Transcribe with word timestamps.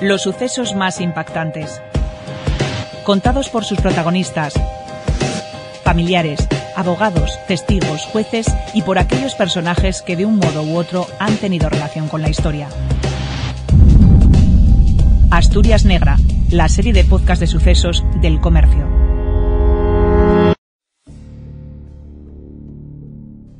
Los 0.00 0.22
sucesos 0.22 0.74
más 0.74 0.98
impactantes. 1.02 1.82
Contados 3.04 3.50
por 3.50 3.66
sus 3.66 3.78
protagonistas, 3.78 4.54
familiares, 5.84 6.48
abogados, 6.74 7.38
testigos, 7.46 8.06
jueces 8.06 8.46
y 8.72 8.80
por 8.80 8.98
aquellos 8.98 9.34
personajes 9.34 10.00
que 10.00 10.16
de 10.16 10.24
un 10.24 10.36
modo 10.36 10.62
u 10.62 10.76
otro 10.76 11.06
han 11.18 11.36
tenido 11.36 11.68
relación 11.68 12.08
con 12.08 12.22
la 12.22 12.30
historia. 12.30 12.68
Asturias 15.30 15.84
Negra, 15.84 16.16
la 16.50 16.70
serie 16.70 16.94
de 16.94 17.04
podcast 17.04 17.40
de 17.40 17.46
sucesos 17.46 18.02
del 18.22 18.40
comercio. 18.40 18.88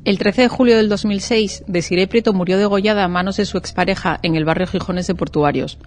El 0.05 0.17
13 0.17 0.41
de 0.41 0.47
julio 0.47 0.77
del 0.77 0.89
2006, 0.89 1.65
Desiree 1.67 2.07
Prieto 2.07 2.33
murió 2.33 2.57
degollada 2.57 3.03
a 3.03 3.07
manos 3.07 3.37
de 3.37 3.45
su 3.45 3.59
expareja 3.59 4.19
en 4.23 4.35
el 4.35 4.43
barrio 4.43 4.65
Gijones 4.65 5.05
de 5.05 5.13
Portuarios. 5.13 5.77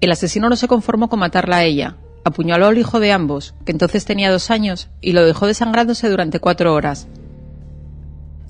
El 0.00 0.12
asesino 0.12 0.48
no 0.48 0.56
se 0.56 0.68
conformó 0.68 1.08
con 1.08 1.20
matarla 1.20 1.58
a 1.58 1.64
ella, 1.64 1.96
apuñaló 2.24 2.66
al 2.66 2.76
hijo 2.76 3.00
de 3.00 3.12
ambos, 3.12 3.54
que 3.64 3.72
entonces 3.72 4.04
tenía 4.04 4.30
dos 4.30 4.50
años, 4.50 4.88
y 5.00 5.12
lo 5.12 5.24
dejó 5.24 5.46
desangrándose 5.46 6.08
durante 6.08 6.40
cuatro 6.40 6.74
horas. 6.74 7.08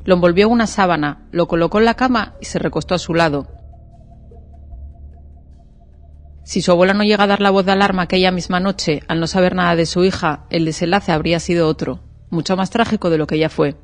Lo 0.05 0.15
envolvió 0.15 0.47
en 0.47 0.53
una 0.53 0.67
sábana, 0.67 1.27
lo 1.31 1.47
colocó 1.47 1.79
en 1.79 1.85
la 1.85 1.95
cama 1.95 2.35
y 2.41 2.47
se 2.47 2.59
recostó 2.59 2.95
a 2.95 2.99
su 2.99 3.15
lado. 3.15 3.49
Si 6.43 6.63
su 6.63 6.71
abuela 6.71 6.95
no 6.95 7.03
llega 7.03 7.25
a 7.25 7.27
dar 7.27 7.41
la 7.41 7.51
voz 7.51 7.67
de 7.67 7.73
alarma 7.73 8.03
aquella 8.03 8.31
misma 8.31 8.61
noche, 8.61 9.03
al 9.09 9.21
no 9.21 9.27
saber 9.27 9.55
nada 9.55 9.77
de 9.77 9.87
su 9.87 10.05
hija, 10.05 10.47
el 10.51 10.65
desenlace 10.65 11.13
habría 11.13 11.41
sido 11.41 11.69
otro, 11.69 12.01
mucho 12.31 12.57
más 12.57 12.71
trágico 12.71 13.11
de 13.11 13.19
lo 13.19 13.27
que 13.27 13.39
ya 13.39 13.49
fue. 13.49 13.77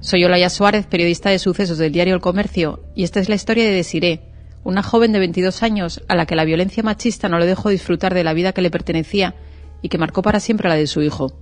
Soy 0.00 0.24
Olaya 0.24 0.50
Suárez, 0.50 0.86
periodista 0.86 1.30
de 1.30 1.38
sucesos 1.38 1.78
del 1.78 1.92
diario 1.92 2.14
El 2.14 2.20
Comercio, 2.20 2.82
y 2.94 3.04
esta 3.04 3.20
es 3.20 3.28
la 3.28 3.34
historia 3.34 3.64
de 3.64 3.72
Desiré, 3.72 4.35
una 4.66 4.82
joven 4.82 5.12
de 5.12 5.20
22 5.20 5.62
años 5.62 6.02
a 6.08 6.16
la 6.16 6.26
que 6.26 6.34
la 6.34 6.44
violencia 6.44 6.82
machista 6.82 7.28
no 7.28 7.38
le 7.38 7.46
dejó 7.46 7.68
disfrutar 7.68 8.14
de 8.14 8.24
la 8.24 8.34
vida 8.34 8.52
que 8.52 8.62
le 8.62 8.70
pertenecía 8.70 9.36
y 9.80 9.88
que 9.88 9.96
marcó 9.96 10.22
para 10.22 10.40
siempre 10.40 10.68
la 10.68 10.74
de 10.74 10.88
su 10.88 11.02
hijo. 11.02 11.32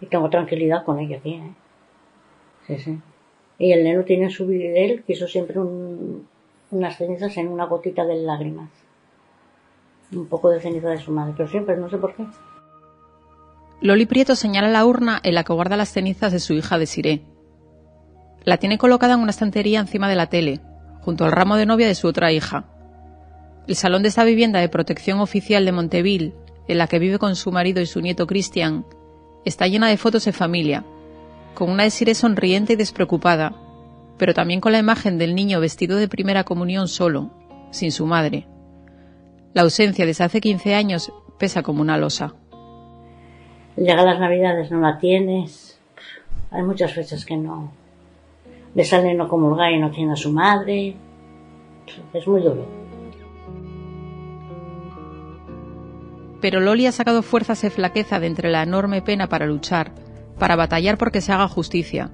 Y 0.00 0.06
tengo 0.06 0.30
tranquilidad 0.30 0.82
con 0.84 0.98
ella 0.98 1.18
aquí, 1.18 1.34
¿eh? 1.34 1.54
Sí, 2.66 2.78
sí. 2.78 2.98
Y 3.58 3.72
el 3.72 3.84
neno 3.84 4.04
tiene 4.04 4.30
su 4.30 4.50
él 4.50 5.04
quiso 5.06 5.28
siempre 5.28 5.60
unas 6.70 6.96
cenizas 6.96 7.36
en 7.36 7.48
una 7.48 7.66
gotita 7.66 8.06
de 8.06 8.16
lágrimas. 8.16 8.70
Un 10.10 10.26
poco 10.26 10.48
de 10.48 10.60
ceniza 10.60 10.88
de 10.88 10.98
su 10.98 11.12
madre, 11.12 11.34
pero 11.36 11.50
siempre, 11.50 11.76
no 11.76 11.90
sé 11.90 11.98
por 11.98 12.14
qué. 12.14 12.24
Loli 13.82 14.06
Prieto 14.06 14.36
señala 14.36 14.68
la 14.68 14.86
urna 14.86 15.20
en 15.22 15.34
la 15.34 15.44
que 15.44 15.52
guarda 15.52 15.76
las 15.76 15.92
cenizas 15.92 16.32
de 16.32 16.40
su 16.40 16.54
hija 16.54 16.78
Desiré. 16.78 17.33
La 18.44 18.58
tiene 18.58 18.76
colocada 18.78 19.14
en 19.14 19.20
una 19.20 19.30
estantería 19.30 19.80
encima 19.80 20.08
de 20.08 20.16
la 20.16 20.26
tele, 20.26 20.60
junto 21.00 21.24
al 21.24 21.32
ramo 21.32 21.56
de 21.56 21.66
novia 21.66 21.86
de 21.86 21.94
su 21.94 22.08
otra 22.08 22.30
hija. 22.30 22.64
El 23.66 23.74
salón 23.74 24.02
de 24.02 24.08
esta 24.08 24.24
vivienda 24.24 24.60
de 24.60 24.68
protección 24.68 25.20
oficial 25.20 25.64
de 25.64 25.72
Monteville, 25.72 26.34
en 26.68 26.78
la 26.78 26.86
que 26.86 26.98
vive 26.98 27.18
con 27.18 27.36
su 27.36 27.52
marido 27.52 27.80
y 27.80 27.86
su 27.86 28.00
nieto 28.00 28.26
Cristian, 28.26 28.84
está 29.46 29.66
llena 29.66 29.88
de 29.88 29.96
fotos 29.96 30.26
de 30.26 30.32
familia, 30.32 30.84
con 31.54 31.70
una 31.70 31.84
Desiré 31.84 32.14
sonriente 32.14 32.74
y 32.74 32.76
despreocupada, 32.76 33.54
pero 34.18 34.34
también 34.34 34.60
con 34.60 34.72
la 34.72 34.78
imagen 34.78 35.18
del 35.18 35.34
niño 35.34 35.60
vestido 35.60 35.96
de 35.96 36.08
primera 36.08 36.44
comunión 36.44 36.88
solo, 36.88 37.30
sin 37.70 37.92
su 37.92 38.06
madre. 38.06 38.46
La 39.54 39.62
ausencia 39.62 40.04
desde 40.04 40.24
hace 40.24 40.40
15 40.40 40.74
años 40.74 41.12
pesa 41.38 41.62
como 41.62 41.80
una 41.80 41.96
losa. 41.96 42.34
Llega 43.76 44.04
las 44.04 44.20
navidades, 44.20 44.70
no 44.70 44.80
la 44.80 44.98
tienes. 44.98 45.78
Hay 46.50 46.62
muchas 46.62 46.92
fechas 46.92 47.24
que 47.24 47.36
no. 47.36 47.72
Le 48.74 48.84
sale 48.84 49.14
no 49.14 49.28
comulgar 49.28 49.72
y 49.72 49.78
no 49.78 49.90
tiene 49.90 50.12
a 50.12 50.16
su 50.16 50.32
madre. 50.32 50.96
Es 52.12 52.26
muy 52.26 52.42
duro. 52.42 52.66
Pero 56.40 56.60
Loli 56.60 56.86
ha 56.86 56.92
sacado 56.92 57.22
fuerzas 57.22 57.62
de 57.62 57.70
flaqueza 57.70 58.20
de 58.20 58.26
entre 58.26 58.50
la 58.50 58.62
enorme 58.62 59.00
pena 59.00 59.28
para 59.28 59.46
luchar, 59.46 59.92
para 60.38 60.56
batallar 60.56 60.98
porque 60.98 61.20
se 61.20 61.32
haga 61.32 61.48
justicia, 61.48 62.10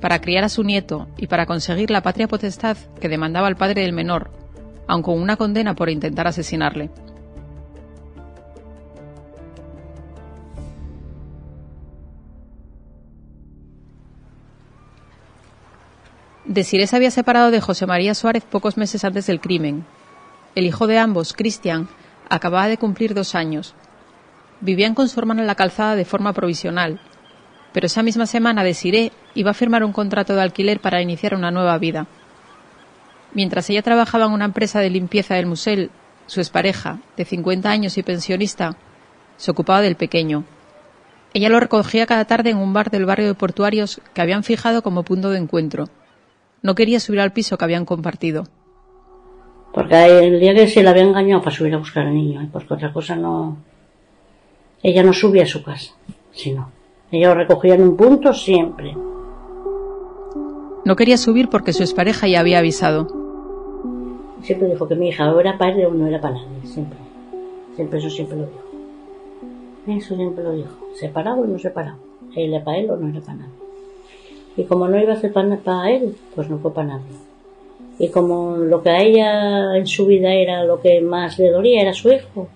para 0.00 0.20
criar 0.20 0.44
a 0.44 0.48
su 0.48 0.62
nieto 0.62 1.08
y 1.18 1.26
para 1.26 1.46
conseguir 1.46 1.90
la 1.90 2.02
patria 2.02 2.28
potestad 2.28 2.76
que 3.00 3.08
demandaba 3.08 3.48
el 3.48 3.56
padre 3.56 3.82
del 3.82 3.92
menor, 3.92 4.30
aun 4.86 5.02
con 5.02 5.20
una 5.20 5.36
condena 5.36 5.74
por 5.74 5.90
intentar 5.90 6.26
asesinarle. 6.26 6.90
Desiré 16.54 16.86
se 16.86 16.94
había 16.94 17.10
separado 17.10 17.50
de 17.50 17.60
José 17.60 17.84
María 17.84 18.14
Suárez 18.14 18.44
pocos 18.44 18.76
meses 18.76 19.04
antes 19.04 19.26
del 19.26 19.40
crimen. 19.40 19.84
El 20.54 20.66
hijo 20.66 20.86
de 20.86 20.98
ambos, 20.98 21.32
Cristian, 21.32 21.88
acababa 22.30 22.68
de 22.68 22.78
cumplir 22.78 23.12
dos 23.12 23.34
años. 23.34 23.74
Vivían 24.60 24.94
con 24.94 25.08
su 25.08 25.18
hermana 25.18 25.40
en 25.40 25.48
la 25.48 25.56
calzada 25.56 25.96
de 25.96 26.04
forma 26.04 26.32
provisional, 26.32 27.00
pero 27.72 27.86
esa 27.86 28.04
misma 28.04 28.26
semana 28.26 28.62
Desiré 28.62 29.10
iba 29.34 29.50
a 29.50 29.54
firmar 29.54 29.82
un 29.82 29.92
contrato 29.92 30.36
de 30.36 30.42
alquiler 30.42 30.78
para 30.78 31.02
iniciar 31.02 31.34
una 31.34 31.50
nueva 31.50 31.76
vida. 31.78 32.06
Mientras 33.32 33.68
ella 33.68 33.82
trabajaba 33.82 34.26
en 34.26 34.32
una 34.32 34.44
empresa 34.44 34.78
de 34.78 34.90
limpieza 34.90 35.34
del 35.34 35.46
musel, 35.46 35.90
su 36.26 36.38
expareja, 36.38 37.00
de 37.16 37.24
50 37.24 37.68
años 37.68 37.98
y 37.98 38.04
pensionista, 38.04 38.76
se 39.38 39.50
ocupaba 39.50 39.80
del 39.80 39.96
pequeño. 39.96 40.44
Ella 41.32 41.48
lo 41.48 41.58
recogía 41.58 42.06
cada 42.06 42.26
tarde 42.26 42.50
en 42.50 42.58
un 42.58 42.72
bar 42.72 42.92
del 42.92 43.06
barrio 43.06 43.26
de 43.26 43.34
Portuarios 43.34 44.00
que 44.14 44.22
habían 44.22 44.44
fijado 44.44 44.82
como 44.82 45.02
punto 45.02 45.30
de 45.30 45.38
encuentro. 45.38 45.88
No 46.64 46.74
quería 46.74 46.98
subir 46.98 47.20
al 47.20 47.34
piso 47.34 47.58
que 47.58 47.64
habían 47.64 47.84
compartido. 47.84 48.44
Porque 49.74 50.06
el 50.06 50.40
día 50.40 50.54
que 50.54 50.66
se 50.66 50.82
la 50.82 50.92
había 50.92 51.02
engañado 51.02 51.42
para 51.42 51.54
subir 51.54 51.74
a 51.74 51.76
buscar 51.76 52.06
al 52.06 52.14
niño, 52.14 52.40
¿eh? 52.40 52.48
porque 52.50 52.72
otra 52.72 52.90
cosa 52.90 53.14
no. 53.14 53.58
Ella 54.82 55.02
no 55.02 55.12
subía 55.12 55.42
a 55.42 55.46
su 55.46 55.62
casa, 55.62 55.92
sino. 56.32 56.70
Ella 57.12 57.28
lo 57.28 57.34
recogía 57.34 57.74
en 57.74 57.82
un 57.82 57.98
punto 57.98 58.32
siempre. 58.32 58.96
No 60.86 60.96
quería 60.96 61.18
subir 61.18 61.50
porque 61.50 61.74
su 61.74 61.82
expareja 61.82 62.28
ya 62.28 62.40
había 62.40 62.60
avisado. 62.60 63.08
Siempre 64.40 64.68
dijo 64.68 64.88
que 64.88 64.94
mi 64.94 65.08
hija 65.08 65.30
o 65.30 65.40
era 65.40 65.58
padre 65.58 65.84
o 65.84 65.92
no 65.92 66.06
era 66.06 66.18
para 66.22 66.36
nadie, 66.36 66.66
siempre. 66.66 66.98
Siempre, 67.76 67.98
eso 67.98 68.08
siempre 68.08 68.38
lo 68.38 68.46
dijo. 68.46 69.98
Eso 69.98 70.16
siempre 70.16 70.42
lo 70.42 70.52
dijo. 70.52 70.88
Separado 70.94 71.42
o 71.42 71.46
no 71.46 71.58
separado. 71.58 71.98
Era 72.34 72.64
para 72.64 72.78
él 72.78 72.90
o 72.90 72.96
no 72.96 73.08
era 73.08 73.20
para 73.20 73.34
nadie. 73.34 73.63
Y 74.56 74.64
como 74.64 74.86
no 74.86 75.00
iba 75.00 75.14
a 75.14 75.16
ser 75.16 75.32
para 75.32 75.90
él, 75.90 76.16
pues 76.34 76.48
no 76.48 76.58
fue 76.58 76.72
para 76.72 76.88
nadie. 76.88 77.12
Y 77.98 78.08
como 78.08 78.56
lo 78.56 78.82
que 78.82 78.90
a 78.90 79.02
ella 79.02 79.76
en 79.76 79.86
su 79.86 80.06
vida 80.06 80.32
era 80.32 80.64
lo 80.64 80.80
que 80.80 81.00
más 81.00 81.38
le 81.38 81.50
dolía 81.50 81.82
era 81.82 81.92
su 81.92 82.10
hijo, 82.10 82.48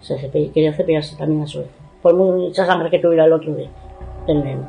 se 0.00 0.30
quería 0.30 0.72
cepillarse 0.72 1.16
también 1.16 1.42
a 1.42 1.46
su 1.46 1.60
hijo. 1.60 1.68
Por 2.02 2.14
mucha 2.14 2.64
sangre 2.64 2.90
que 2.90 2.98
tuviera 2.98 3.24
el 3.24 3.32
otro 3.32 3.54
día, 3.54 3.68
del 4.26 4.44
neno. 4.44 4.66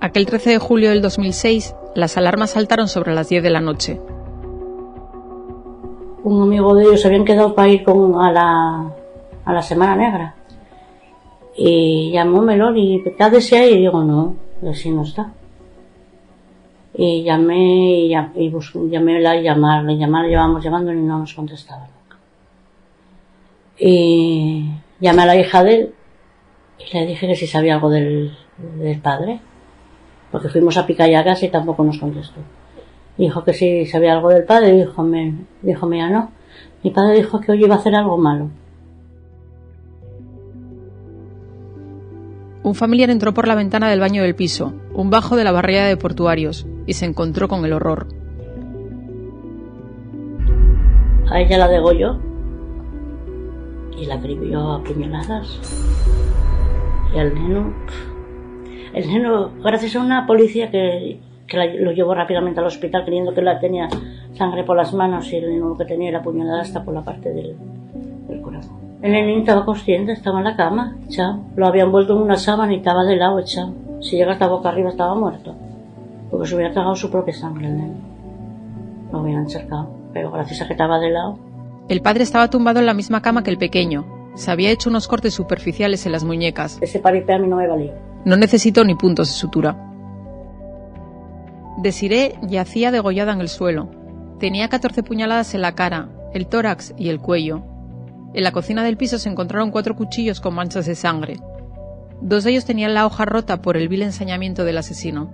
Aquel 0.00 0.26
13 0.26 0.50
de 0.50 0.58
julio 0.58 0.90
del 0.90 1.02
2006, 1.02 1.74
las 1.94 2.16
alarmas 2.16 2.50
saltaron 2.50 2.88
sobre 2.88 3.14
las 3.14 3.28
10 3.28 3.42
de 3.42 3.50
la 3.50 3.60
noche. 3.60 4.00
Un 6.22 6.42
amigo 6.42 6.74
de 6.74 6.84
ellos 6.84 7.00
se 7.00 7.08
habían 7.08 7.24
quedado 7.24 7.54
para 7.54 7.68
ir 7.68 7.84
con, 7.84 8.20
a, 8.20 8.32
la, 8.32 8.92
a 9.44 9.52
la 9.52 9.62
Semana 9.62 9.96
Negra. 9.96 10.34
Y 11.56 12.10
llamó 12.12 12.42
Melón 12.42 12.76
y 12.76 13.02
¿estás 13.04 13.32
deseado? 13.32 13.68
Y 13.68 13.78
digo, 13.78 14.04
no, 14.04 14.34
así 14.68 14.90
no 14.90 15.02
está 15.02 15.32
y 16.98 17.22
llamé 17.22 18.06
y, 18.06 18.08
llamé 18.08 19.26
a 19.26 19.40
llamarle, 19.40 19.98
llamar, 19.98 20.26
llevamos 20.26 20.64
llamando 20.64 20.92
y 20.92 20.96
no 20.96 21.18
nos 21.18 21.34
contestaba 21.34 21.82
nunca. 21.82 22.16
Y 23.78 24.70
llamé 24.98 25.22
a 25.22 25.26
la 25.26 25.36
hija 25.36 25.62
de 25.62 25.74
él 25.74 25.94
y 26.78 26.96
le 26.96 27.06
dije 27.06 27.26
que 27.26 27.36
si 27.36 27.46
sabía 27.46 27.74
algo 27.74 27.90
del, 27.90 28.34
del 28.78 28.98
padre, 29.00 29.40
porque 30.30 30.48
fuimos 30.48 30.78
a 30.78 30.86
Picayacas 30.86 31.42
y 31.42 31.48
tampoco 31.48 31.84
nos 31.84 31.98
contestó. 31.98 32.40
Dijo 33.18 33.44
que 33.44 33.52
si 33.52 33.84
sabía 33.84 34.14
algo 34.14 34.30
del 34.30 34.44
padre, 34.44 34.72
dijo, 34.72 35.02
me, 35.02 35.34
dijo, 35.62 35.86
no. 35.86 36.30
Mi 36.82 36.90
padre 36.90 37.16
dijo 37.16 37.40
que 37.40 37.52
hoy 37.52 37.64
iba 37.64 37.74
a 37.74 37.78
hacer 37.78 37.94
algo 37.94 38.16
malo. 38.16 38.48
Un 42.62 42.74
familiar 42.74 43.10
entró 43.10 43.32
por 43.32 43.46
la 43.46 43.54
ventana 43.54 43.90
del 43.90 44.00
baño 44.00 44.22
del 44.22 44.34
piso, 44.34 44.72
un 44.92 45.10
bajo 45.10 45.36
de 45.36 45.44
la 45.44 45.52
barriada 45.52 45.86
de 45.88 45.96
portuarios, 45.96 46.66
y 46.86 46.94
se 46.94 47.04
encontró 47.04 47.48
con 47.48 47.64
el 47.64 47.72
horror. 47.72 48.06
A 51.28 51.40
ella 51.40 51.58
la 51.58 51.68
degolló 51.68 52.18
y 53.98 54.06
la 54.06 54.14
acribilló 54.14 54.72
a 54.72 54.82
puñaladas. 54.82 55.60
Y 57.14 57.18
al 57.18 57.34
neno, 57.34 57.74
el 58.94 59.08
neno, 59.08 59.50
gracias 59.62 59.96
a 59.96 60.00
una 60.00 60.26
policía 60.26 60.70
que, 60.70 61.20
lo 61.78 61.92
llevó 61.92 62.14
rápidamente 62.14 62.60
al 62.60 62.66
hospital 62.66 63.04
creyendo 63.04 63.32
que 63.32 63.42
la 63.42 63.58
tenía 63.58 63.88
sangre 64.34 64.64
por 64.64 64.76
las 64.76 64.92
manos 64.92 65.32
y 65.32 65.36
el 65.36 65.48
neno 65.50 65.70
lo 65.70 65.76
que 65.76 65.84
tenía 65.84 66.10
era 66.10 66.22
puñalada 66.22 66.60
hasta 66.60 66.84
por 66.84 66.94
la 66.94 67.02
parte 67.02 67.32
del, 67.32 67.56
del 68.28 68.40
corazón. 68.40 68.76
El 69.02 69.12
nene 69.12 69.38
estaba 69.38 69.64
consciente, 69.64 70.12
estaba 70.12 70.38
en 70.38 70.44
la 70.44 70.56
cama, 70.56 70.96
echado. 71.06 71.40
Lo 71.56 71.66
habían 71.66 71.92
vuelto 71.92 72.14
en 72.14 72.22
una 72.22 72.36
sábana 72.36 72.72
y 72.72 72.76
estaba 72.76 73.04
de 73.04 73.16
lado 73.16 73.38
echado. 73.38 73.74
Si 74.00 74.16
llega 74.16 74.32
hasta 74.32 74.46
boca 74.46 74.68
arriba 74.68 74.90
estaba 74.90 75.14
muerto. 75.14 75.54
Porque 76.30 76.48
se 76.48 76.54
hubiera 76.54 76.72
tragado 76.72 76.96
su 76.96 77.10
propia 77.10 77.34
sangre 77.34 77.68
el 77.68 77.76
neno. 77.76 77.94
Lo 79.12 79.20
hubieran 79.20 79.48
cercado. 79.48 79.90
Pero 80.12 80.30
gracias 80.30 80.62
a 80.62 80.66
que 80.66 80.72
estaba 80.72 80.98
de 80.98 81.10
lado. 81.10 81.38
El 81.88 82.02
padre 82.02 82.24
estaba 82.24 82.50
tumbado 82.50 82.80
en 82.80 82.86
la 82.86 82.94
misma 82.94 83.22
cama 83.22 83.42
que 83.42 83.50
el 83.50 83.58
pequeño. 83.58 84.32
Se 84.34 84.50
había 84.50 84.70
hecho 84.70 84.90
unos 84.90 85.08
cortes 85.08 85.34
superficiales 85.34 86.04
en 86.04 86.12
las 86.12 86.24
muñecas. 86.24 86.78
Ese 86.80 86.98
paripé 86.98 87.34
a 87.34 87.38
mí 87.38 87.48
no 87.48 87.56
me 87.56 87.68
valía. 87.68 87.94
No 88.24 88.36
necesitó 88.36 88.84
ni 88.84 88.94
puntos 88.94 89.28
de 89.28 89.34
sutura. 89.34 89.76
Desiré 91.78 92.38
yacía 92.42 92.90
degollada 92.90 93.32
en 93.32 93.40
el 93.40 93.48
suelo. 93.48 93.88
Tenía 94.40 94.68
14 94.68 95.02
puñaladas 95.02 95.54
en 95.54 95.62
la 95.62 95.74
cara, 95.74 96.08
el 96.34 96.46
tórax 96.46 96.92
y 96.98 97.08
el 97.08 97.20
cuello. 97.20 97.62
En 98.34 98.42
la 98.42 98.52
cocina 98.52 98.82
del 98.82 98.96
piso 98.96 99.18
se 99.18 99.28
encontraron 99.28 99.70
cuatro 99.70 99.94
cuchillos 99.94 100.40
con 100.40 100.54
manchas 100.54 100.86
de 100.86 100.94
sangre. 100.94 101.36
Dos 102.20 102.44
de 102.44 102.50
ellos 102.50 102.64
tenían 102.64 102.94
la 102.94 103.06
hoja 103.06 103.24
rota 103.24 103.62
por 103.62 103.76
el 103.76 103.88
vil 103.88 104.02
ensañamiento 104.02 104.64
del 104.64 104.78
asesino. 104.78 105.30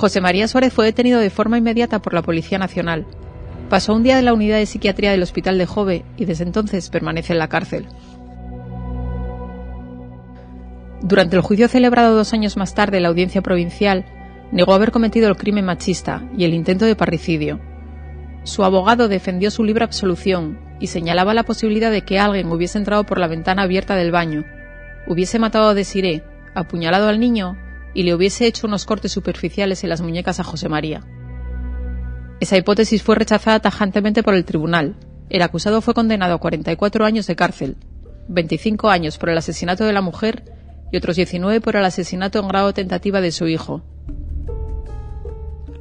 José 0.00 0.22
María 0.22 0.48
Suárez 0.48 0.72
fue 0.72 0.86
detenido 0.86 1.20
de 1.20 1.28
forma 1.28 1.58
inmediata 1.58 2.00
por 2.00 2.14
la 2.14 2.22
Policía 2.22 2.56
Nacional. 2.56 3.04
Pasó 3.68 3.92
un 3.92 4.02
día 4.02 4.18
en 4.18 4.24
la 4.24 4.32
unidad 4.32 4.56
de 4.56 4.64
psiquiatría 4.64 5.10
del 5.10 5.22
Hospital 5.22 5.58
de 5.58 5.66
Jove 5.66 6.06
y 6.16 6.24
desde 6.24 6.44
entonces 6.44 6.88
permanece 6.88 7.34
en 7.34 7.38
la 7.38 7.48
cárcel. 7.48 7.86
Durante 11.02 11.36
el 11.36 11.42
juicio 11.42 11.68
celebrado 11.68 12.16
dos 12.16 12.32
años 12.32 12.56
más 12.56 12.74
tarde 12.74 12.96
en 12.96 13.02
la 13.02 13.10
audiencia 13.10 13.42
provincial, 13.42 14.06
negó 14.52 14.72
haber 14.72 14.90
cometido 14.90 15.28
el 15.28 15.36
crimen 15.36 15.66
machista 15.66 16.22
y 16.34 16.44
el 16.44 16.54
intento 16.54 16.86
de 16.86 16.96
parricidio. 16.96 17.60
Su 18.44 18.64
abogado 18.64 19.06
defendió 19.06 19.50
su 19.50 19.64
libre 19.64 19.84
absolución 19.84 20.58
y 20.80 20.86
señalaba 20.86 21.34
la 21.34 21.42
posibilidad 21.42 21.90
de 21.90 22.06
que 22.06 22.18
alguien 22.18 22.50
hubiese 22.50 22.78
entrado 22.78 23.04
por 23.04 23.18
la 23.18 23.28
ventana 23.28 23.64
abierta 23.64 23.96
del 23.96 24.12
baño, 24.12 24.46
hubiese 25.06 25.38
matado 25.38 25.68
a 25.68 25.74
Desiré, 25.74 26.24
apuñalado 26.54 27.06
al 27.08 27.20
niño 27.20 27.58
y 27.94 28.02
le 28.02 28.14
hubiese 28.14 28.46
hecho 28.46 28.66
unos 28.66 28.84
cortes 28.84 29.12
superficiales 29.12 29.82
en 29.82 29.90
las 29.90 30.00
muñecas 30.00 30.40
a 30.40 30.44
José 30.44 30.68
María. 30.68 31.04
Esa 32.40 32.56
hipótesis 32.56 33.02
fue 33.02 33.16
rechazada 33.16 33.60
tajantemente 33.60 34.22
por 34.22 34.34
el 34.34 34.44
tribunal. 34.44 34.96
El 35.28 35.42
acusado 35.42 35.80
fue 35.80 35.94
condenado 35.94 36.34
a 36.34 36.38
44 36.38 37.04
años 37.04 37.26
de 37.26 37.36
cárcel, 37.36 37.76
25 38.28 38.88
años 38.88 39.18
por 39.18 39.28
el 39.28 39.38
asesinato 39.38 39.84
de 39.84 39.92
la 39.92 40.00
mujer 40.00 40.44
y 40.90 40.96
otros 40.96 41.16
19 41.16 41.60
por 41.60 41.76
el 41.76 41.84
asesinato 41.84 42.40
en 42.40 42.48
grado 42.48 42.72
tentativa 42.72 43.20
de 43.20 43.32
su 43.32 43.46
hijo. 43.46 43.82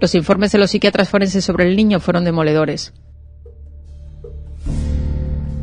Los 0.01 0.15
informes 0.15 0.51
de 0.51 0.59
los 0.59 0.71
psiquiatras 0.71 1.09
forenses 1.09 1.43
sobre 1.43 1.67
el 1.67 1.75
niño 1.75 1.99
fueron 1.99 2.23
demoledores. 2.23 2.93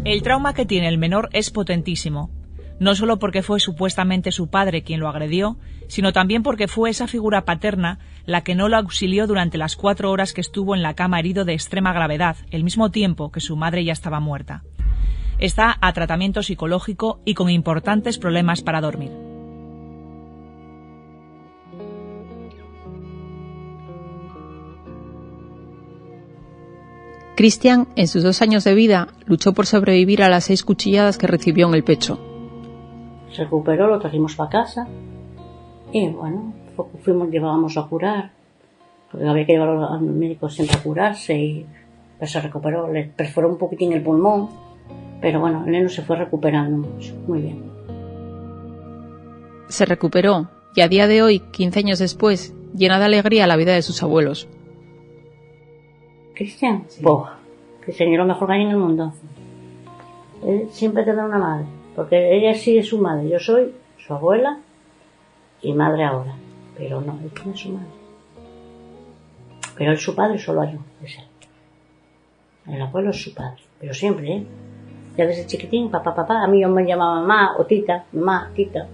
El 0.04 0.22
trauma 0.22 0.54
que 0.54 0.66
tiene 0.66 0.88
el 0.88 0.98
menor 0.98 1.30
es 1.32 1.50
potentísimo, 1.50 2.30
no 2.78 2.94
solo 2.94 3.18
porque 3.18 3.42
fue 3.42 3.60
supuestamente 3.60 4.32
su 4.32 4.48
padre 4.48 4.82
quien 4.82 5.00
lo 5.00 5.08
agredió, 5.08 5.56
sino 5.88 6.12
también 6.12 6.42
porque 6.42 6.68
fue 6.68 6.90
esa 6.90 7.06
figura 7.06 7.44
paterna 7.44 7.98
la 8.26 8.42
que 8.42 8.54
no 8.54 8.68
lo 8.68 8.76
auxilió 8.76 9.26
durante 9.26 9.58
las 9.58 9.76
cuatro 9.76 10.10
horas 10.10 10.32
que 10.32 10.40
estuvo 10.40 10.74
en 10.74 10.82
la 10.82 10.94
cama 10.94 11.18
herido 11.18 11.44
de 11.44 11.54
extrema 11.54 11.92
gravedad, 11.92 12.36
el 12.50 12.64
mismo 12.64 12.90
tiempo 12.90 13.30
que 13.30 13.40
su 13.40 13.56
madre 13.56 13.84
ya 13.84 13.92
estaba 13.92 14.20
muerta. 14.20 14.62
Está 15.38 15.76
a 15.80 15.92
tratamiento 15.92 16.42
psicológico 16.42 17.20
y 17.24 17.34
con 17.34 17.50
importantes 17.50 18.18
problemas 18.18 18.62
para 18.62 18.80
dormir. 18.80 19.12
Christian, 27.36 27.88
en 27.96 28.08
sus 28.08 28.22
dos 28.22 28.40
años 28.40 28.64
de 28.64 28.74
vida, 28.74 29.08
luchó 29.26 29.52
por 29.52 29.66
sobrevivir 29.66 30.22
a 30.22 30.30
las 30.30 30.44
seis 30.44 30.64
cuchilladas 30.64 31.18
que 31.18 31.26
recibió 31.26 31.68
en 31.68 31.74
el 31.74 31.84
pecho. 31.84 32.18
Se 33.36 33.44
recuperó, 33.44 33.86
lo 33.86 33.98
trajimos 33.98 34.34
para 34.34 34.48
casa 34.48 34.88
y 35.92 36.08
bueno, 36.08 36.54
fuimos, 37.02 37.28
llevábamos 37.28 37.76
a 37.76 37.82
curar, 37.82 38.30
porque 39.12 39.28
había 39.28 39.44
que 39.44 39.52
llevarlo 39.52 39.86
al 39.86 40.00
médico 40.00 40.48
siempre 40.48 40.78
a 40.78 40.82
curarse 40.82 41.38
y 41.38 41.66
pues 42.18 42.30
se 42.30 42.40
recuperó, 42.40 42.90
le 42.90 43.04
perforó 43.04 43.50
un 43.50 43.58
poquitín 43.58 43.92
el 43.92 44.02
pulmón, 44.02 44.48
pero 45.20 45.38
bueno, 45.38 45.64
el 45.66 45.70
neno 45.70 45.90
se 45.90 46.00
fue 46.00 46.16
recuperando 46.16 46.88
mucho, 46.88 47.14
muy 47.26 47.42
bien. 47.42 47.62
Se 49.68 49.84
recuperó 49.84 50.48
y 50.74 50.80
a 50.80 50.88
día 50.88 51.06
de 51.06 51.22
hoy, 51.22 51.40
15 51.40 51.78
años 51.80 51.98
después, 51.98 52.54
llena 52.74 52.98
de 52.98 53.04
alegría 53.04 53.46
la 53.46 53.56
vida 53.56 53.74
de 53.74 53.82
sus 53.82 54.02
abuelos. 54.02 54.48
Cristian, 56.34 56.84
sí. 56.88 57.04
Cristian 57.80 58.12
es 58.12 58.18
lo 58.18 58.24
mejor 58.24 58.48
que 58.48 58.54
hay 58.54 58.62
en 58.62 58.70
el 58.70 58.78
mundo. 58.78 59.12
Él 60.42 60.68
siempre 60.70 61.04
tendrá 61.04 61.26
una 61.26 61.38
madre, 61.38 61.66
porque 61.96 62.36
ella 62.36 62.54
sí 62.54 62.76
es 62.76 62.88
su 62.88 62.98
madre, 62.98 63.30
yo 63.30 63.40
soy 63.40 63.74
su 63.96 64.12
abuela 64.12 64.58
y 65.62 65.72
madre 65.72 66.04
ahora, 66.04 66.34
pero 66.76 67.00
no, 67.00 67.18
él 67.22 67.30
tiene 67.30 67.56
su 67.56 67.70
madre. 67.70 67.88
Pero 69.76 69.92
él 69.92 69.98
su 69.98 70.14
padre 70.14 70.38
solo 70.38 70.60
hay 70.60 70.74
uno, 70.74 70.84
es 71.02 71.18
él. 71.18 71.24
El 72.74 72.82
abuelo 72.82 73.10
es 73.10 73.22
su 73.22 73.32
padre, 73.34 73.62
pero 73.80 73.94
siempre, 73.94 74.30
¿eh? 74.30 74.46
Ya 75.16 75.26
desde 75.26 75.46
chiquitín, 75.46 75.90
papá, 75.90 76.14
papá, 76.14 76.42
a 76.42 76.46
mí 76.46 76.60
yo 76.60 76.68
me 76.68 76.84
llamaba 76.84 77.20
mamá 77.20 77.56
o 77.56 77.64
tita, 77.64 78.04
mamá, 78.12 78.50
tita. 78.54 78.86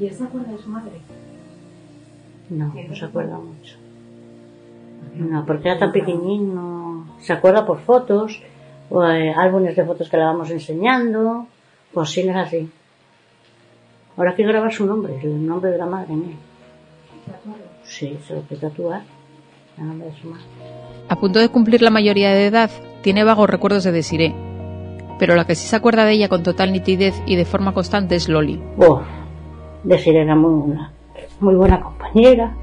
¿Y 0.00 0.06
él 0.06 0.14
se 0.14 0.24
acuerda 0.24 0.52
de 0.52 0.58
su 0.58 0.70
madre? 0.70 0.92
No, 2.48 2.72
no 2.72 2.96
se 2.96 3.04
acuerda 3.04 3.36
mucho. 3.36 3.76
No, 5.16 5.44
porque 5.44 5.68
era 5.68 5.78
tan 5.78 5.92
pequeñín, 5.92 6.54
no. 6.54 7.06
Se 7.20 7.34
acuerda 7.34 7.66
por 7.66 7.80
fotos, 7.80 8.42
o 8.88 9.04
eh, 9.04 9.34
álbumes 9.36 9.76
de 9.76 9.84
fotos 9.84 10.08
que 10.08 10.16
le 10.16 10.24
vamos 10.24 10.50
enseñando, 10.50 11.46
pues 11.92 12.10
sí, 12.10 12.24
no 12.24 12.30
es 12.32 12.46
así. 12.46 12.70
Ahora 14.16 14.30
hay 14.30 14.36
que 14.36 14.42
grabar 14.42 14.72
su 14.72 14.84
nombre, 14.84 15.18
el 15.22 15.46
nombre 15.46 15.70
de 15.70 15.78
la 15.78 15.86
madre 15.86 16.12
en 16.12 16.22
él. 16.24 16.36
Sí, 17.84 18.18
se 18.26 18.34
lo 18.34 18.46
que 18.46 18.56
tatuar, 18.56 19.02
el 19.78 19.86
nombre 19.86 20.08
de 20.08 20.16
su 20.20 20.28
madre. 20.28 20.44
A 21.08 21.16
punto 21.16 21.38
de 21.38 21.48
cumplir 21.48 21.82
la 21.82 21.90
mayoría 21.90 22.30
de 22.30 22.46
edad, 22.46 22.70
tiene 23.02 23.24
vagos 23.24 23.48
recuerdos 23.48 23.84
de 23.84 23.92
Desiré, 23.92 24.34
pero 25.18 25.36
la 25.36 25.46
que 25.46 25.54
sí 25.54 25.66
se 25.66 25.76
acuerda 25.76 26.04
de 26.04 26.12
ella 26.12 26.28
con 26.28 26.42
total 26.42 26.72
nitidez 26.72 27.14
y 27.26 27.36
de 27.36 27.44
forma 27.44 27.72
constante 27.72 28.16
es 28.16 28.28
Loli. 28.28 28.60
Oh, 28.78 29.02
Desiré 29.84 30.22
era 30.22 30.34
muy, 30.34 30.52
una, 30.52 30.92
muy 31.40 31.54
buena 31.54 31.80
compañera, 31.80 32.56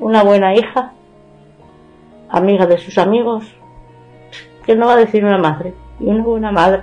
una 0.00 0.22
buena 0.24 0.54
hija, 0.54 0.92
amiga 2.28 2.66
de 2.66 2.78
sus 2.78 2.98
amigos, 2.98 3.44
que 4.70 4.76
no 4.76 4.86
va 4.86 4.92
a 4.92 4.98
decir 4.98 5.24
una 5.24 5.36
madre, 5.36 5.74
y 5.98 6.04
una 6.04 6.22
buena 6.22 6.52
madre. 6.52 6.82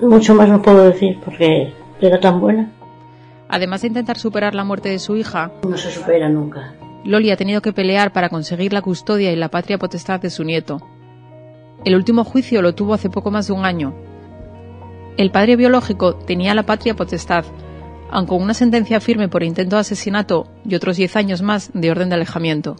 Mucho 0.00 0.34
más 0.34 0.48
no 0.48 0.60
puedo 0.60 0.82
decir 0.82 1.20
porque 1.24 1.72
era 2.00 2.18
tan 2.18 2.40
buena. 2.40 2.72
Además 3.48 3.82
de 3.82 3.88
intentar 3.88 4.18
superar 4.18 4.56
la 4.56 4.64
muerte 4.64 4.88
de 4.88 4.98
su 4.98 5.16
hija, 5.16 5.52
no 5.62 5.76
se 5.76 5.92
supera 5.92 6.28
nunca. 6.28 6.74
Loli 7.04 7.30
ha 7.30 7.36
tenido 7.36 7.62
que 7.62 7.72
pelear 7.72 8.12
para 8.12 8.28
conseguir 8.28 8.72
la 8.72 8.82
custodia 8.82 9.30
y 9.30 9.36
la 9.36 9.50
patria 9.50 9.78
potestad 9.78 10.20
de 10.20 10.30
su 10.30 10.42
nieto. 10.42 10.80
El 11.84 11.94
último 11.94 12.24
juicio 12.24 12.60
lo 12.60 12.74
tuvo 12.74 12.94
hace 12.94 13.08
poco 13.08 13.30
más 13.30 13.46
de 13.46 13.52
un 13.52 13.64
año. 13.64 13.94
El 15.16 15.30
padre 15.30 15.54
biológico 15.54 16.16
tenía 16.16 16.54
la 16.54 16.64
patria 16.64 16.96
potestad, 16.96 17.44
aunque 18.10 18.30
con 18.30 18.42
una 18.42 18.54
sentencia 18.54 18.98
firme 19.00 19.28
por 19.28 19.44
intento 19.44 19.76
de 19.76 19.80
asesinato 19.80 20.48
y 20.68 20.74
otros 20.74 20.96
10 20.96 21.14
años 21.14 21.40
más 21.40 21.70
de 21.72 21.92
orden 21.92 22.08
de 22.08 22.16
alejamiento. 22.16 22.74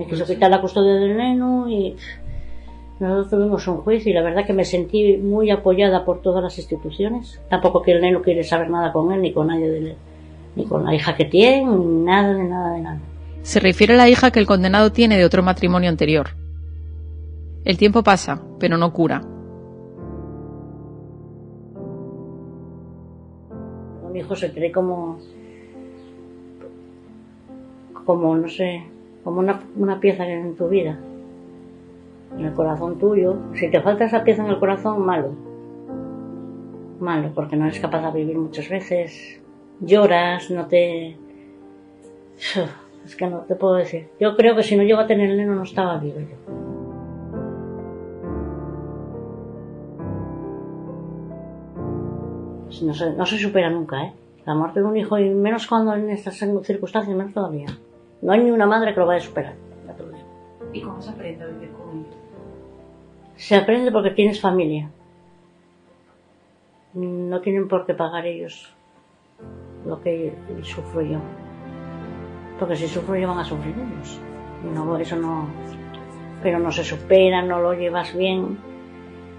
Me 0.00 0.06
quiso 0.06 0.24
quitar 0.24 0.50
la 0.50 0.62
custodia 0.62 0.94
del 0.94 1.14
neno 1.14 1.68
y 1.68 1.94
nosotros 3.00 3.28
tuvimos 3.28 3.68
un 3.68 3.76
juicio 3.82 4.10
y 4.10 4.14
la 4.14 4.22
verdad 4.22 4.46
que 4.46 4.54
me 4.54 4.64
sentí 4.64 5.18
muy 5.18 5.50
apoyada 5.50 6.06
por 6.06 6.22
todas 6.22 6.42
las 6.42 6.56
instituciones. 6.56 7.38
Tampoco 7.50 7.82
que 7.82 7.92
el 7.92 8.00
neno 8.00 8.22
quiere 8.22 8.42
saber 8.42 8.70
nada 8.70 8.94
con 8.94 9.12
él 9.12 9.20
ni 9.20 9.34
con 9.34 9.48
nadie 9.48 9.68
de 9.68 9.78
él, 9.78 9.96
ni 10.56 10.64
con 10.64 10.86
la 10.86 10.94
hija 10.94 11.14
que 11.16 11.26
tiene, 11.26 11.66
ni 11.66 11.84
nada 12.02 12.32
de 12.32 12.44
nada 12.44 12.72
de 12.72 12.80
nada. 12.80 13.00
Se 13.42 13.60
refiere 13.60 13.92
a 13.92 13.98
la 13.98 14.08
hija 14.08 14.30
que 14.30 14.38
el 14.38 14.46
condenado 14.46 14.90
tiene 14.90 15.18
de 15.18 15.26
otro 15.26 15.42
matrimonio 15.42 15.90
anterior. 15.90 16.30
El 17.66 17.76
tiempo 17.76 18.02
pasa, 18.02 18.40
pero 18.58 18.78
no 18.78 18.94
cura. 18.94 19.20
mi 24.10 24.20
hijo 24.20 24.34
se 24.34 24.50
cree 24.50 24.72
como 24.72 25.18
como 28.06 28.34
no 28.34 28.48
sé 28.48 28.82
como 29.24 29.40
una, 29.40 29.60
una 29.76 30.00
pieza 30.00 30.26
en 30.26 30.56
tu 30.56 30.68
vida. 30.68 30.98
En 32.38 32.44
el 32.44 32.52
corazón 32.52 32.98
tuyo. 32.98 33.36
Si 33.54 33.70
te 33.70 33.80
falta 33.80 34.04
esa 34.04 34.24
pieza 34.24 34.44
en 34.44 34.50
el 34.50 34.58
corazón 34.58 35.04
malo. 35.04 35.30
Malo 37.00 37.30
porque 37.34 37.56
no 37.56 37.66
eres 37.66 37.80
capaz 37.80 38.12
de 38.12 38.18
vivir 38.18 38.38
muchas 38.38 38.68
veces. 38.68 39.40
Lloras 39.80 40.50
no 40.50 40.66
te 40.66 41.16
es 43.04 43.16
que 43.16 43.26
no 43.26 43.38
te 43.40 43.54
puedo 43.54 43.74
decir. 43.74 44.08
Yo 44.18 44.36
creo 44.36 44.56
que 44.56 44.62
si 44.62 44.76
no 44.76 44.82
llego 44.82 45.00
a 45.00 45.06
tener 45.06 45.30
el 45.30 45.36
neno 45.36 45.54
no 45.54 45.62
estaba 45.62 45.98
vivo 45.98 46.20
yo. 46.20 46.36
No 52.86 52.94
se, 52.94 53.12
no 53.12 53.26
se 53.26 53.38
supera 53.38 53.68
nunca, 53.68 54.04
¿eh? 54.04 54.12
La 54.46 54.54
muerte 54.54 54.80
de 54.80 54.86
un 54.86 54.96
hijo, 54.96 55.18
y 55.18 55.28
menos 55.28 55.66
cuando 55.66 55.94
en 55.94 56.08
estas 56.08 56.36
circunstancias, 56.36 57.14
menos 57.14 57.34
todavía. 57.34 57.66
No 58.22 58.32
hay 58.32 58.40
ni 58.40 58.50
una 58.50 58.66
madre 58.66 58.92
que 58.92 59.00
lo 59.00 59.06
vaya 59.06 59.20
a 59.20 59.24
superar. 59.24 59.54
¿Y 60.72 60.82
cómo 60.82 61.00
se 61.00 61.10
aprende 61.10 61.44
a 61.44 61.46
vivir 61.48 61.70
con 61.72 61.98
ellos? 61.98 62.14
Se 63.36 63.56
aprende 63.56 63.90
porque 63.90 64.10
tienes 64.10 64.40
familia. 64.40 64.90
No 66.94 67.40
tienen 67.40 67.68
por 67.68 67.86
qué 67.86 67.94
pagar 67.94 68.26
ellos 68.26 68.74
lo 69.86 70.00
que 70.02 70.34
sufro 70.62 71.00
yo. 71.02 71.18
Porque 72.58 72.76
si 72.76 72.86
sufro 72.86 73.16
yo 73.16 73.28
van 73.28 73.38
a 73.38 73.44
sufrir 73.44 73.74
ellos. 73.74 74.20
No, 74.74 74.96
eso 74.98 75.16
no. 75.16 75.46
Pero 76.42 76.58
no 76.58 76.70
se 76.70 76.84
supera, 76.84 77.42
no 77.42 77.60
lo 77.60 77.72
llevas 77.72 78.14
bien. 78.14 78.58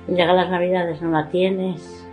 Llega 0.07 0.33
las 0.33 0.49
navidades, 0.49 1.01
no 1.01 1.11
la 1.11 1.29
tienes. 1.29 2.07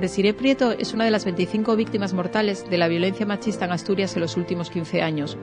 Desiree 0.00 0.32
Prieto 0.32 0.70
es 0.70 0.94
una 0.94 1.04
de 1.04 1.10
las 1.10 1.24
25 1.24 1.74
víctimas 1.74 2.14
mortales 2.14 2.70
de 2.70 2.78
la 2.78 2.86
violencia 2.86 3.26
machista 3.26 3.64
en 3.64 3.72
Asturias 3.72 4.14
en 4.14 4.20
los 4.20 4.36
últimos 4.36 4.70
15 4.70 5.02
años. 5.02 5.36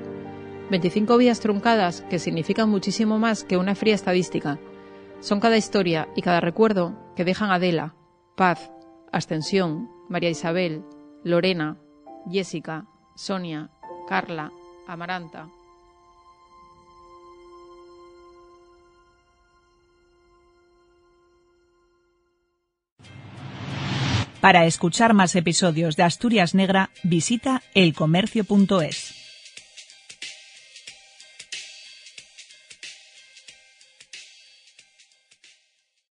25 0.72 1.18
vidas 1.18 1.42
truncadas 1.42 2.06
que 2.10 2.20
significan 2.20 2.70
muchísimo 2.70 3.20
más 3.20 3.44
que 3.44 3.58
una 3.58 3.76
fría 3.76 3.96
estadística. 3.96 4.58
Son 5.20 5.42
cada 5.42 5.58
historia 5.58 6.08
y 6.16 6.22
cada 6.22 6.40
recuerdo 6.40 6.96
que 7.18 7.26
dejan 7.26 7.52
Adela, 7.52 7.96
Paz, 8.38 8.72
Ascensión, 9.12 9.90
María 10.08 10.30
Isabel, 10.30 10.86
Lorena, 11.26 11.78
Jessica, 12.32 12.86
Sonia, 13.14 13.72
Carla, 14.08 14.54
Amaranta, 14.88 15.50
Para 24.46 24.68
escuchar 24.68 25.16
más 25.16 25.36
episodios 25.36 25.96
de 25.96 26.04
Asturias 26.04 26.54
Negra, 26.54 26.92
visita 27.02 27.64
elcomercio.es. 27.74 29.15